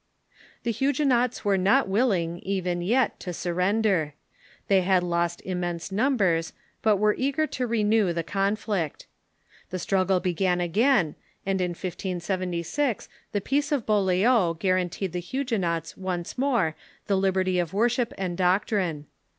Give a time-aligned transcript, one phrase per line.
[0.63, 4.15] The Huguenots Avere not willing, even yet, to surrender.
[4.67, 9.05] They had lost immense numbers, but were eager to renew the conflict.
[9.69, 11.13] The struafffle besran a^ain,
[11.45, 16.75] and in 1576 the UD^Hsina ^^^^^®^^ Beaulieu guaranteed the Huguenots once more
[17.05, 19.05] the liberty of worship and doctrine.